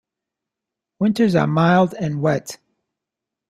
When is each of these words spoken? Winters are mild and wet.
Winters 0.97 1.35
are 1.35 1.45
mild 1.45 1.93
and 1.93 2.23
wet. 2.23 2.57